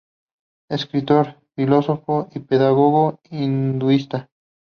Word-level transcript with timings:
Escritor, 0.67 1.35
filósofo 1.55 2.27
y 2.33 2.39
pedagogo 2.39 3.19
hinduista. 3.29 4.31